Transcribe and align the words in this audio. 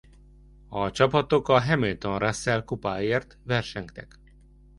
A 0.69 0.91
csapatok 0.91 1.47
a 1.49 1.61
Hamilton-Russell 1.61 2.63
kupáért 2.63 3.37
versengtek. 3.43 4.19